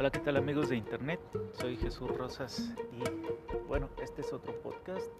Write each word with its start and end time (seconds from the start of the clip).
Hola, 0.00 0.10
¿qué 0.10 0.20
tal 0.20 0.38
amigos 0.38 0.70
de 0.70 0.76
internet? 0.76 1.20
Soy 1.52 1.76
Jesús 1.76 2.08
Rosas 2.16 2.72
y 2.90 3.02
bueno, 3.68 3.90
este 4.02 4.22
es 4.22 4.32
otro 4.32 4.54
podcast 4.62 5.10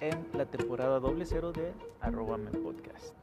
en 0.00 0.26
la 0.32 0.46
temporada 0.46 0.98
doble 1.00 1.26
cero 1.26 1.52
de 1.52 1.74
Arrobame 2.00 2.50
Podcast. 2.50 3.14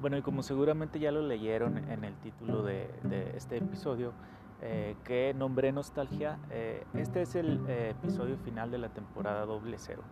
Bueno, 0.00 0.16
y 0.16 0.22
como 0.22 0.42
seguramente 0.42 0.98
ya 0.98 1.12
lo 1.12 1.20
leyeron 1.20 1.76
en 1.90 2.04
el 2.04 2.14
título 2.20 2.62
de, 2.62 2.88
de 3.02 3.36
este 3.36 3.58
episodio, 3.58 4.14
eh, 4.62 4.96
que 5.04 5.34
nombré 5.34 5.72
Nostalgia. 5.72 6.38
Eh, 6.50 6.84
este 6.94 7.22
es 7.22 7.34
el 7.34 7.60
eh, 7.68 7.90
episodio 7.90 8.36
final 8.38 8.70
de 8.70 8.78
la 8.78 8.88
temporada 8.88 9.44
doble 9.44 9.76
cero. 9.78 10.02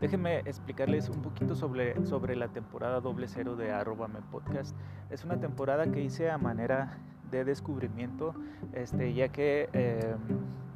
Déjenme 0.00 0.38
explicarles 0.40 1.08
un 1.08 1.22
poquito 1.22 1.54
sobre, 1.54 2.04
sobre 2.06 2.34
la 2.34 2.48
temporada 2.48 3.00
doble 3.00 3.28
cero 3.28 3.54
de 3.56 3.70
Arrobame 3.70 4.20
Podcast. 4.30 4.76
Es 5.10 5.24
una 5.24 5.38
temporada 5.38 5.90
que 5.92 6.02
hice 6.02 6.30
a 6.30 6.38
manera 6.38 6.98
de 7.30 7.44
descubrimiento, 7.44 8.34
este, 8.72 9.14
ya 9.14 9.28
que 9.28 9.68
em, 9.72 10.18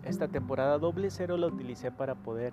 esta 0.06 0.28
temporada 0.28 0.78
doble 0.78 1.10
cero 1.10 1.36
la 1.36 1.46
utilicé 1.46 1.90
para 1.90 2.14
poder 2.14 2.52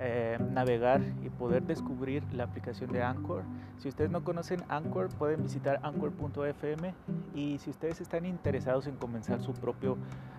eh, 0.00 0.38
navegar 0.50 1.00
y 1.22 1.30
poder 1.30 1.62
descubrir 1.64 2.22
la 2.32 2.44
aplicación 2.44 2.92
de 2.92 3.02
Anchor. 3.02 3.42
Si 3.78 3.88
ustedes 3.88 4.10
no 4.10 4.24
conocen 4.24 4.62
Anchor, 4.68 5.08
pueden 5.10 5.42
visitar 5.42 5.80
anchor.fm 5.82 6.94
y 7.34 7.58
si 7.58 7.70
ustedes 7.70 8.00
están 8.00 8.24
interesados 8.24 8.86
en 8.86 8.96
comenzar 8.96 9.40
su 9.40 9.52
propio 9.52 9.96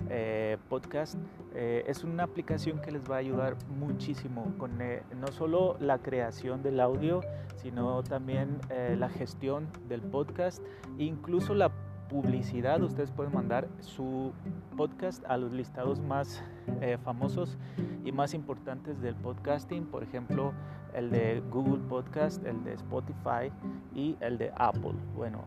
eh, 0.09 0.57
podcast, 0.69 1.15
eh, 1.53 1.83
es 1.87 2.03
una 2.03 2.23
aplicación 2.23 2.79
que 2.79 2.91
les 2.91 3.09
va 3.09 3.15
a 3.15 3.19
ayudar 3.19 3.55
muchísimo 3.79 4.53
con 4.57 4.77
no 4.77 5.27
solo 5.27 5.77
la 5.79 5.99
creación 5.99 6.63
del 6.63 6.79
audio, 6.79 7.21
sino 7.55 8.03
también 8.03 8.59
la 8.97 9.09
gestión 9.09 9.67
del 9.87 10.01
podcast, 10.01 10.61
incluso 10.97 11.53
la 11.53 11.71
publicidad, 12.13 12.79
ustedes 12.83 13.09
pueden 13.09 13.33
mandar 13.33 13.67
su 13.79 14.33
podcast 14.77 15.25
a 15.25 15.35
los 15.35 15.51
listados 15.51 15.99
más 15.99 16.43
eh, 16.79 16.99
famosos 17.03 17.57
y 18.05 18.11
más 18.11 18.35
importantes 18.35 19.01
del 19.01 19.15
podcasting, 19.15 19.87
por 19.87 20.03
ejemplo, 20.03 20.53
el 20.93 21.09
de 21.09 21.41
Google 21.49 21.81
Podcast, 21.89 22.45
el 22.45 22.63
de 22.63 22.73
Spotify 22.73 23.51
y 23.95 24.15
el 24.19 24.37
de 24.37 24.53
Apple. 24.55 24.93
Bueno, 25.15 25.45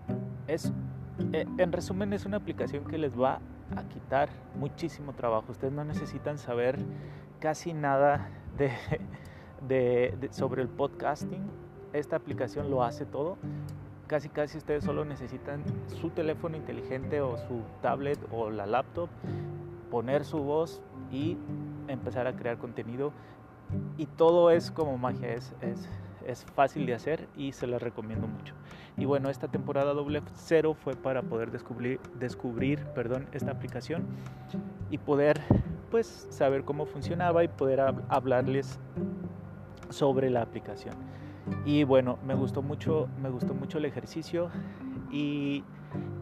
es 0.48 0.72
eh, 1.32 1.46
en 1.56 1.70
resumen 1.70 2.12
es 2.12 2.26
una 2.26 2.38
aplicación 2.38 2.84
que 2.84 2.98
les 2.98 3.16
va 3.16 3.38
a 3.76 3.84
quitar 3.84 4.28
muchísimo 4.58 5.12
trabajo. 5.12 5.52
Ustedes 5.52 5.72
no 5.72 5.84
necesitan 5.84 6.36
saber 6.36 6.80
casi 7.38 7.74
nada 7.74 8.28
de 8.58 8.72
sobre 10.32 10.62
el 10.62 10.68
podcasting. 10.68 11.48
Esta 11.92 12.16
aplicación 12.16 12.70
lo 12.70 12.82
hace 12.82 13.06
todo 13.06 13.38
casi 14.06 14.28
casi 14.28 14.58
ustedes 14.58 14.84
solo 14.84 15.04
necesitan 15.04 15.62
su 16.00 16.10
teléfono 16.10 16.56
inteligente 16.56 17.20
o 17.20 17.36
su 17.36 17.62
tablet 17.82 18.18
o 18.30 18.50
la 18.50 18.66
laptop, 18.66 19.08
poner 19.90 20.24
su 20.24 20.38
voz 20.38 20.80
y 21.10 21.36
empezar 21.88 22.26
a 22.26 22.34
crear 22.36 22.58
contenido. 22.58 23.12
Y 23.96 24.06
todo 24.06 24.50
es 24.50 24.70
como 24.70 24.96
magia, 24.96 25.34
es, 25.34 25.52
es, 25.60 25.88
es 26.24 26.44
fácil 26.44 26.86
de 26.86 26.94
hacer 26.94 27.28
y 27.36 27.52
se 27.52 27.66
las 27.66 27.82
recomiendo 27.82 28.26
mucho. 28.28 28.54
Y 28.96 29.04
bueno, 29.04 29.28
esta 29.28 29.48
temporada 29.48 29.92
doble 29.92 30.22
cero 30.34 30.74
fue 30.74 30.94
para 30.94 31.22
poder 31.22 31.50
descubrir, 31.50 32.00
descubrir 32.18 32.84
perdón, 32.94 33.26
esta 33.32 33.50
aplicación 33.50 34.06
y 34.90 34.98
poder 34.98 35.40
pues 35.90 36.28
saber 36.30 36.64
cómo 36.64 36.86
funcionaba 36.86 37.44
y 37.44 37.48
poder 37.48 37.80
hablarles 38.08 38.78
sobre 39.90 40.30
la 40.30 40.42
aplicación. 40.42 40.94
Y 41.64 41.84
bueno, 41.84 42.18
me 42.24 42.34
gustó 42.34 42.62
mucho, 42.62 43.08
me 43.20 43.28
gustó 43.28 43.54
mucho 43.54 43.78
el 43.78 43.84
ejercicio 43.84 44.50
y 45.10 45.64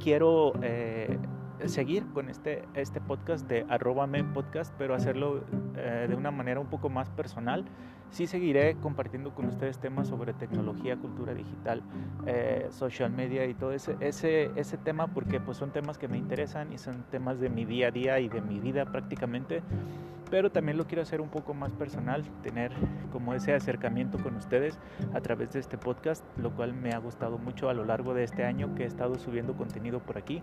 quiero 0.00 0.52
eh, 0.62 1.18
seguir 1.66 2.06
con 2.12 2.28
este, 2.28 2.64
este 2.74 3.00
podcast 3.00 3.48
de 3.48 3.64
arroba 3.68 4.06
podcast, 4.32 4.74
pero 4.76 4.94
hacerlo 4.94 5.44
eh, 5.76 6.06
de 6.08 6.14
una 6.14 6.30
manera 6.30 6.60
un 6.60 6.68
poco 6.68 6.88
más 6.88 7.10
personal. 7.10 7.64
Sí 8.10 8.26
seguiré 8.26 8.76
compartiendo 8.76 9.34
con 9.34 9.46
ustedes 9.46 9.78
temas 9.78 10.08
sobre 10.08 10.34
tecnología, 10.34 10.96
cultura 10.96 11.34
digital, 11.34 11.82
eh, 12.26 12.68
social 12.70 13.10
media 13.10 13.44
y 13.46 13.54
todo 13.54 13.72
ese, 13.72 13.96
ese, 14.00 14.50
ese 14.54 14.78
tema, 14.78 15.08
porque 15.08 15.40
pues 15.40 15.56
son 15.56 15.72
temas 15.72 15.98
que 15.98 16.06
me 16.06 16.18
interesan 16.18 16.72
y 16.72 16.78
son 16.78 17.04
temas 17.10 17.40
de 17.40 17.48
mi 17.48 17.64
día 17.64 17.88
a 17.88 17.90
día 17.90 18.20
y 18.20 18.28
de 18.28 18.40
mi 18.40 18.60
vida 18.60 18.84
prácticamente 18.84 19.62
pero 20.34 20.50
también 20.50 20.76
lo 20.76 20.88
quiero 20.88 21.00
hacer 21.00 21.20
un 21.20 21.28
poco 21.28 21.54
más 21.54 21.70
personal, 21.74 22.24
tener 22.42 22.72
como 23.12 23.34
ese 23.34 23.54
acercamiento 23.54 24.18
con 24.18 24.34
ustedes 24.34 24.76
a 25.14 25.20
través 25.20 25.52
de 25.52 25.60
este 25.60 25.78
podcast, 25.78 26.24
lo 26.36 26.50
cual 26.50 26.74
me 26.74 26.90
ha 26.90 26.98
gustado 26.98 27.38
mucho 27.38 27.68
a 27.68 27.72
lo 27.72 27.84
largo 27.84 28.14
de 28.14 28.24
este 28.24 28.44
año 28.44 28.74
que 28.74 28.82
he 28.82 28.86
estado 28.86 29.16
subiendo 29.16 29.54
contenido 29.54 30.00
por 30.00 30.18
aquí. 30.18 30.42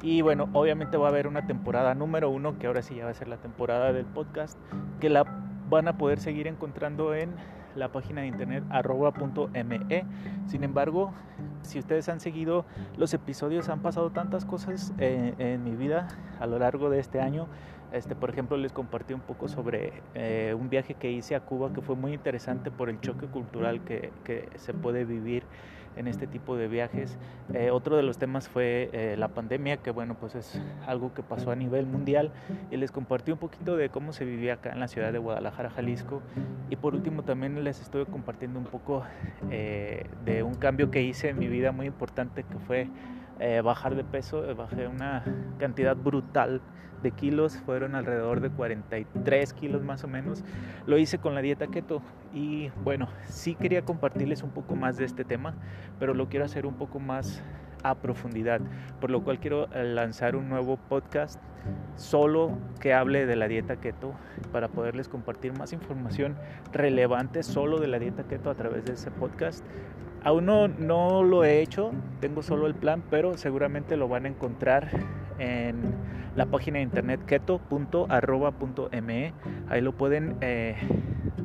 Y 0.00 0.22
bueno, 0.22 0.48
obviamente 0.54 0.96
va 0.96 1.08
a 1.08 1.10
haber 1.10 1.26
una 1.26 1.46
temporada 1.46 1.94
número 1.94 2.30
uno, 2.30 2.58
que 2.58 2.68
ahora 2.68 2.80
sí 2.80 2.94
ya 2.94 3.04
va 3.04 3.10
a 3.10 3.14
ser 3.14 3.28
la 3.28 3.36
temporada 3.36 3.92
del 3.92 4.06
podcast, 4.06 4.58
que 4.98 5.10
la 5.10 5.24
van 5.68 5.88
a 5.88 5.98
poder 5.98 6.18
seguir 6.18 6.46
encontrando 6.46 7.14
en 7.14 7.34
la 7.74 7.92
página 7.92 8.22
de 8.22 8.28
internet 8.28 8.64
arroba.me. 8.70 10.06
Sin 10.46 10.64
embargo, 10.64 11.12
si 11.60 11.78
ustedes 11.78 12.08
han 12.08 12.20
seguido 12.20 12.64
los 12.96 13.12
episodios, 13.12 13.68
han 13.68 13.80
pasado 13.80 14.08
tantas 14.08 14.46
cosas 14.46 14.94
eh, 14.96 15.34
en 15.36 15.64
mi 15.64 15.76
vida 15.76 16.08
a 16.40 16.46
lo 16.46 16.58
largo 16.58 16.88
de 16.88 17.00
este 17.00 17.20
año 17.20 17.46
este, 17.92 18.14
por 18.14 18.30
ejemplo, 18.30 18.56
les 18.56 18.72
compartí 18.72 19.14
un 19.14 19.20
poco 19.20 19.48
sobre 19.48 20.02
eh, 20.14 20.54
un 20.58 20.68
viaje 20.68 20.94
que 20.94 21.10
hice 21.10 21.34
a 21.34 21.40
Cuba 21.40 21.72
que 21.72 21.80
fue 21.80 21.96
muy 21.96 22.12
interesante 22.12 22.70
por 22.70 22.90
el 22.90 23.00
choque 23.00 23.26
cultural 23.26 23.82
que, 23.84 24.12
que 24.24 24.48
se 24.56 24.74
puede 24.74 25.04
vivir 25.04 25.44
en 25.96 26.08
este 26.08 26.26
tipo 26.26 26.56
de 26.56 26.68
viajes. 26.68 27.16
Eh, 27.54 27.70
otro 27.70 27.96
de 27.96 28.02
los 28.02 28.18
temas 28.18 28.48
fue 28.48 28.90
eh, 28.92 29.16
la 29.16 29.28
pandemia, 29.28 29.78
que 29.78 29.90
bueno, 29.90 30.14
pues 30.14 30.34
es 30.34 30.60
algo 30.86 31.14
que 31.14 31.22
pasó 31.22 31.50
a 31.50 31.56
nivel 31.56 31.86
mundial. 31.86 32.32
Y 32.70 32.76
les 32.76 32.92
compartí 32.92 33.32
un 33.32 33.38
poquito 33.38 33.76
de 33.76 33.88
cómo 33.88 34.12
se 34.12 34.26
vivía 34.26 34.54
acá 34.54 34.72
en 34.72 34.80
la 34.80 34.88
ciudad 34.88 35.10
de 35.10 35.18
Guadalajara, 35.18 35.70
Jalisco. 35.70 36.22
Y 36.68 36.76
por 36.76 36.94
último 36.94 37.22
también 37.22 37.64
les 37.64 37.80
estuve 37.80 38.04
compartiendo 38.04 38.58
un 38.58 38.66
poco 38.66 39.04
de 39.48 40.42
un 40.42 40.54
cambio 40.56 40.90
que 40.90 41.02
hice 41.02 41.30
en 41.30 41.38
mi 41.38 41.48
vida 41.48 41.72
muy 41.72 41.86
importante, 41.86 42.42
que 42.42 42.58
fue 42.58 42.88
bajar 43.62 43.94
de 43.94 44.04
peso. 44.04 44.42
Bajé 44.54 44.86
una 44.88 45.24
cantidad 45.58 45.96
brutal 45.96 46.60
de 47.02 47.10
kilos, 47.10 47.58
fueron 47.58 47.94
alrededor 47.94 48.40
de 48.40 48.50
43 48.50 49.52
kilos 49.52 49.82
más 49.82 50.04
o 50.04 50.08
menos. 50.08 50.44
Lo 50.86 50.98
hice 50.98 51.18
con 51.18 51.34
la 51.34 51.42
dieta 51.42 51.66
keto 51.66 52.02
y 52.32 52.70
bueno, 52.82 53.08
sí 53.28 53.54
quería 53.54 53.82
compartirles 53.82 54.42
un 54.42 54.50
poco 54.50 54.76
más 54.76 54.96
de 54.96 55.04
este 55.04 55.24
tema, 55.24 55.54
pero 55.98 56.14
lo 56.14 56.28
quiero 56.28 56.44
hacer 56.44 56.66
un 56.66 56.74
poco 56.74 56.98
más 56.98 57.42
a 57.82 57.94
profundidad, 57.94 58.60
por 59.00 59.10
lo 59.10 59.22
cual 59.22 59.38
quiero 59.38 59.68
eh, 59.72 59.84
lanzar 59.84 60.36
un 60.36 60.48
nuevo 60.48 60.76
podcast 60.76 61.40
solo 61.96 62.56
que 62.80 62.94
hable 62.94 63.26
de 63.26 63.36
la 63.36 63.48
dieta 63.48 63.76
keto 63.76 64.14
para 64.52 64.68
poderles 64.68 65.08
compartir 65.08 65.52
más 65.52 65.72
información 65.72 66.36
relevante 66.72 67.42
solo 67.42 67.78
de 67.78 67.88
la 67.88 67.98
dieta 67.98 68.24
keto 68.24 68.50
a 68.50 68.54
través 68.54 68.84
de 68.84 68.92
ese 68.92 69.10
podcast. 69.10 69.64
Aún 70.22 70.46
no, 70.46 70.68
no 70.68 71.22
lo 71.22 71.44
he 71.44 71.60
hecho, 71.60 71.92
tengo 72.20 72.42
solo 72.42 72.66
el 72.66 72.74
plan, 72.74 73.02
pero 73.10 73.36
seguramente 73.36 73.96
lo 73.96 74.08
van 74.08 74.26
a 74.26 74.28
encontrar 74.28 74.88
en 75.38 75.76
la 76.34 76.46
página 76.46 76.78
de 76.78 76.82
internet 76.82 77.20
keto.arroba.me. 77.26 79.32
Ahí 79.68 79.80
lo 79.80 79.92
pueden, 79.92 80.36
eh, 80.40 80.74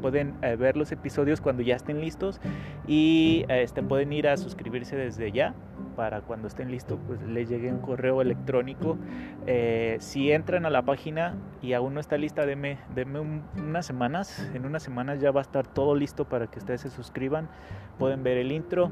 pueden 0.02 0.34
eh, 0.41 0.56
ver 0.56 0.78
los 0.78 0.91
episodios 0.91 1.41
cuando 1.41 1.62
ya 1.62 1.75
estén 1.75 2.02
listos 2.02 2.41
y 2.88 3.46
este, 3.50 3.84
pueden 3.84 4.12
ir 4.14 4.28
a 4.28 4.38
suscribirse 4.38 4.96
desde 4.96 5.31
ya 5.31 5.53
para 6.01 6.22
cuando 6.22 6.47
estén 6.47 6.72
listos 6.72 6.97
pues 7.06 7.22
les 7.22 7.47
llegue 7.47 7.72
un 7.72 7.78
correo 7.78 8.23
electrónico. 8.23 8.97
Eh, 9.46 9.97
si 9.99 10.31
entran 10.31 10.66
a 10.66 10.72
la 10.72 10.81
página 10.81 11.35
y 11.61 11.73
aún 11.73 11.93
no 11.93 11.99
está 11.99 12.17
lista, 12.17 12.43
denme, 12.47 12.79
denme 12.96 13.20
unas 13.20 13.85
semanas. 13.85 14.49
En 14.55 14.66
unas 14.66 14.81
semanas 14.81 15.22
ya 15.22 15.29
va 15.29 15.41
a 15.41 15.43
estar 15.43 15.67
todo 15.67 15.93
listo 15.93 16.26
para 16.26 16.47
que 16.47 16.58
ustedes 16.58 16.81
se 16.81 16.90
suscriban. 16.90 17.49
Pueden 17.99 18.23
ver 18.23 18.40
el 18.40 18.52
intro, 18.52 18.90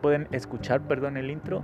pueden 0.00 0.28
escuchar, 0.32 0.80
perdón, 0.80 1.18
el 1.18 1.30
intro 1.30 1.62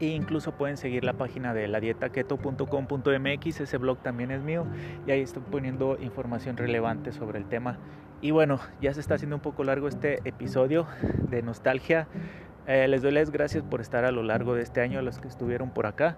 e 0.00 0.06
incluso 0.06 0.52
pueden 0.52 0.78
seguir 0.78 1.04
la 1.04 1.12
página 1.12 1.52
de 1.52 1.68
la 1.68 1.78
dietaketo.com.mx, 1.78 3.60
ese 3.60 3.76
blog 3.76 3.98
también 3.98 4.30
es 4.30 4.42
mío 4.42 4.64
y 5.06 5.10
ahí 5.10 5.20
estoy 5.20 5.42
poniendo 5.50 5.98
información 6.00 6.56
relevante 6.56 7.12
sobre 7.12 7.38
el 7.38 7.44
tema. 7.44 7.76
Y 8.22 8.30
bueno, 8.30 8.58
ya 8.80 8.94
se 8.94 9.00
está 9.00 9.16
haciendo 9.16 9.36
un 9.36 9.42
poco 9.42 9.62
largo 9.62 9.88
este 9.88 10.20
episodio 10.24 10.86
de 11.28 11.42
nostalgia. 11.42 12.08
Eh, 12.66 12.88
les 12.88 13.00
doy 13.02 13.12
las 13.12 13.30
gracias 13.30 13.62
por 13.62 13.80
estar 13.80 14.04
a 14.04 14.10
lo 14.10 14.24
largo 14.24 14.54
de 14.54 14.62
este 14.62 14.80
año, 14.80 14.98
a 14.98 15.02
los 15.02 15.18
que 15.18 15.28
estuvieron 15.28 15.70
por 15.70 15.86
acá. 15.86 16.16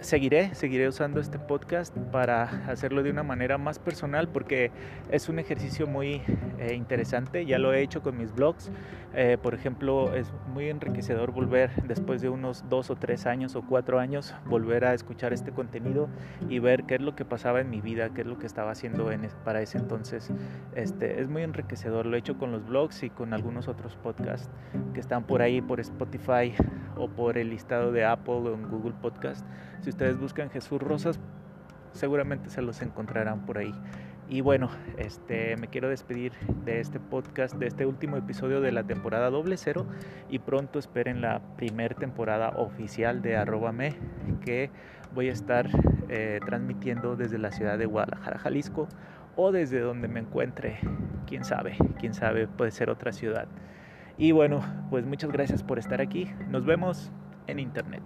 Seguiré, 0.00 0.54
seguiré 0.54 0.86
usando 0.86 1.20
este 1.20 1.38
podcast 1.38 1.96
para 2.12 2.44
hacerlo 2.68 3.02
de 3.02 3.10
una 3.10 3.24
manera 3.24 3.58
más 3.58 3.80
personal 3.80 4.28
porque 4.28 4.70
es 5.10 5.28
un 5.28 5.40
ejercicio 5.40 5.88
muy 5.88 6.22
eh, 6.58 6.74
interesante. 6.74 7.44
Ya 7.44 7.58
lo 7.58 7.72
he 7.74 7.82
hecho 7.82 8.00
con 8.02 8.16
mis 8.16 8.32
blogs. 8.32 8.70
Eh, 9.14 9.36
por 9.42 9.52
ejemplo, 9.52 10.14
es 10.14 10.32
muy 10.46 10.68
enriquecedor 10.68 11.32
volver 11.32 11.70
después 11.82 12.22
de 12.22 12.28
unos 12.28 12.68
dos 12.68 12.90
o 12.90 12.96
tres 12.96 13.26
años 13.26 13.56
o 13.56 13.62
cuatro 13.62 13.98
años, 13.98 14.34
volver 14.46 14.84
a 14.84 14.94
escuchar 14.94 15.32
este 15.32 15.50
contenido 15.50 16.08
y 16.48 16.60
ver 16.60 16.84
qué 16.84 16.94
es 16.96 17.00
lo 17.00 17.16
que 17.16 17.24
pasaba 17.24 17.60
en 17.60 17.68
mi 17.68 17.80
vida, 17.80 18.10
qué 18.14 18.20
es 18.20 18.26
lo 18.26 18.38
que 18.38 18.46
estaba 18.46 18.70
haciendo 18.70 19.10
en, 19.10 19.28
para 19.44 19.60
ese 19.60 19.78
entonces. 19.78 20.30
Este, 20.76 21.20
es 21.20 21.28
muy 21.28 21.42
enriquecedor. 21.42 22.06
Lo 22.06 22.16
he 22.16 22.20
hecho 22.20 22.38
con 22.38 22.52
los 22.52 22.64
blogs 22.64 23.02
y 23.02 23.10
con 23.10 23.34
algunos 23.34 23.66
otros 23.66 23.96
podcasts 23.96 24.48
que 24.94 25.00
están 25.00 25.24
por 25.24 25.42
ahí, 25.42 25.60
por 25.74 25.80
Spotify 25.80 26.54
o 26.96 27.08
por 27.08 27.36
el 27.36 27.50
listado 27.50 27.90
de 27.90 28.04
Apple 28.04 28.34
o 28.34 28.54
en 28.54 28.62
Google 28.68 28.94
Podcast. 29.02 29.44
Si 29.80 29.90
ustedes 29.90 30.16
buscan 30.16 30.48
Jesús 30.48 30.80
Rosas, 30.80 31.18
seguramente 31.90 32.48
se 32.48 32.62
los 32.62 32.80
encontrarán 32.80 33.44
por 33.44 33.58
ahí. 33.58 33.74
Y 34.28 34.40
bueno, 34.40 34.70
este, 34.98 35.56
me 35.56 35.66
quiero 35.66 35.88
despedir 35.88 36.32
de 36.64 36.78
este 36.78 37.00
podcast, 37.00 37.56
de 37.56 37.66
este 37.66 37.86
último 37.86 38.16
episodio 38.16 38.60
de 38.60 38.70
la 38.70 38.84
temporada 38.84 39.30
doble 39.30 39.56
cero 39.56 39.84
y 40.28 40.38
pronto 40.38 40.78
esperen 40.78 41.20
la 41.20 41.40
primer 41.56 41.96
temporada 41.96 42.50
oficial 42.50 43.20
de 43.20 43.36
Arroba 43.36 43.72
Me 43.72 43.96
que 44.44 44.70
voy 45.12 45.28
a 45.28 45.32
estar 45.32 45.68
eh, 46.08 46.38
transmitiendo 46.46 47.16
desde 47.16 47.38
la 47.38 47.50
ciudad 47.50 47.78
de 47.78 47.86
Guadalajara, 47.86 48.38
Jalisco 48.38 48.86
o 49.34 49.50
desde 49.50 49.80
donde 49.80 50.06
me 50.06 50.20
encuentre, 50.20 50.78
quién 51.26 51.44
sabe, 51.44 51.76
quién 51.98 52.14
sabe, 52.14 52.46
puede 52.46 52.70
ser 52.70 52.90
otra 52.90 53.10
ciudad. 53.10 53.48
Y 54.16 54.32
bueno, 54.32 54.62
pues 54.90 55.04
muchas 55.04 55.30
gracias 55.30 55.62
por 55.62 55.78
estar 55.78 56.00
aquí. 56.00 56.30
Nos 56.48 56.64
vemos 56.64 57.10
en 57.46 57.58
internet. 57.58 58.02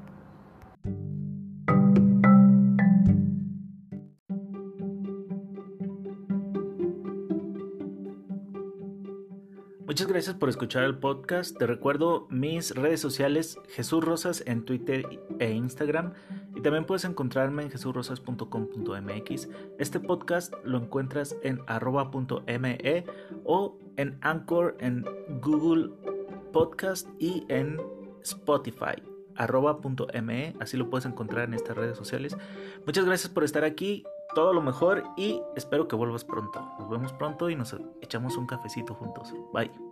Muchas 9.98 10.06
gracias 10.06 10.36
por 10.36 10.48
escuchar 10.48 10.84
el 10.84 10.98
podcast. 10.98 11.58
Te 11.58 11.66
recuerdo 11.66 12.28
mis 12.30 12.74
redes 12.74 13.00
sociales, 13.00 13.58
Jesús 13.70 14.04
Rosas 14.04 14.44
en 14.46 14.64
Twitter 14.64 15.04
e 15.40 15.50
Instagram. 15.50 16.12
Y 16.54 16.60
también 16.60 16.84
puedes 16.84 17.04
encontrarme 17.04 17.64
en 17.64 17.70
jesurrosas.com.mx. 17.70 19.48
Este 19.78 19.98
podcast 19.98 20.54
lo 20.62 20.78
encuentras 20.78 21.36
en 21.42 21.60
arroba.me 21.66 23.04
o 23.44 23.78
en 23.98 24.18
Anchor, 24.22 24.76
en 24.80 25.04
Google 25.42 25.90
Podcast 26.52 27.06
y 27.18 27.44
en 27.48 27.78
Spotify 28.22 29.02
arroba.me, 29.38 30.56
así 30.60 30.76
lo 30.76 30.90
puedes 30.90 31.06
encontrar 31.06 31.44
en 31.44 31.54
estas 31.54 31.76
redes 31.76 31.96
sociales. 31.96 32.36
Muchas 32.84 33.04
gracias 33.04 33.32
por 33.32 33.44
estar 33.44 33.64
aquí, 33.64 34.04
todo 34.34 34.52
lo 34.52 34.60
mejor 34.60 35.04
y 35.16 35.40
espero 35.56 35.88
que 35.88 35.96
vuelvas 35.96 36.24
pronto. 36.24 36.60
Nos 36.78 36.90
vemos 36.90 37.12
pronto 37.12 37.48
y 37.48 37.54
nos 37.54 37.74
echamos 38.02 38.36
un 38.36 38.46
cafecito 38.46 38.94
juntos. 38.94 39.32
Bye. 39.54 39.87